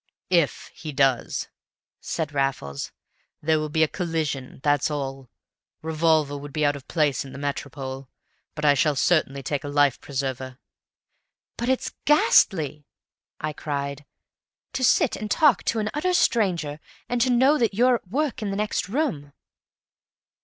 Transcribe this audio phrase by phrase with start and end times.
[0.31, 1.47] "If he does,"
[1.99, 2.91] said Raffles,
[3.39, 5.29] "there will be a collision, that's all.
[5.83, 8.07] Revolver would be out of place in the Métropole,
[8.55, 10.57] but I shall certainly take a life preserver."
[11.55, 12.87] "But it's ghastly!"
[13.39, 14.05] I cried.
[14.73, 18.41] "To sit and talk to an utter stranger and to know that you're at work
[18.41, 19.33] in the next room!"